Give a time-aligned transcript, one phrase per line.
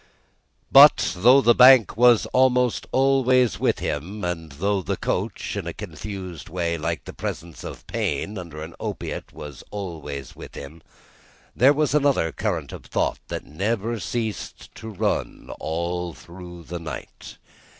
[0.71, 5.73] But, though the bank was almost always with him, and though the coach (in a
[5.75, 10.81] confused way, like the presence of pain under an opiate) was always with him,
[11.55, 17.37] there was another current of impression that never ceased to run, all through the night.